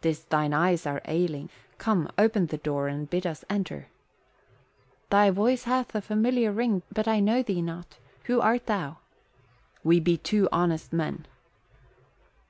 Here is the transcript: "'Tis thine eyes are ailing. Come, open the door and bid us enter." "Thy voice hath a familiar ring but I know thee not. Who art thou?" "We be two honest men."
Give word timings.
"'Tis 0.00 0.24
thine 0.24 0.54
eyes 0.54 0.86
are 0.86 1.02
ailing. 1.04 1.50
Come, 1.76 2.08
open 2.16 2.46
the 2.46 2.56
door 2.56 2.88
and 2.88 3.10
bid 3.10 3.26
us 3.26 3.44
enter." 3.50 3.88
"Thy 5.10 5.28
voice 5.28 5.64
hath 5.64 5.94
a 5.94 6.00
familiar 6.00 6.52
ring 6.52 6.80
but 6.90 7.06
I 7.06 7.20
know 7.20 7.42
thee 7.42 7.60
not. 7.60 7.98
Who 8.22 8.40
art 8.40 8.64
thou?" 8.64 8.96
"We 9.82 10.00
be 10.00 10.16
two 10.16 10.48
honest 10.50 10.94
men." 10.94 11.26